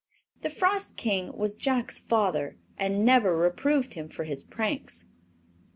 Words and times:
The 0.41 0.49
Frost 0.49 0.97
King 0.97 1.37
was 1.37 1.53
Jack's 1.55 1.99
father 1.99 2.57
and 2.75 3.05
never 3.05 3.37
reproved 3.37 3.93
him 3.93 4.09
for 4.09 4.23
his 4.23 4.41
pranks. 4.43 5.05